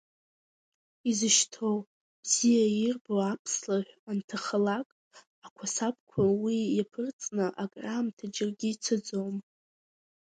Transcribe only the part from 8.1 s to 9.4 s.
џьаргьы ицаӡом…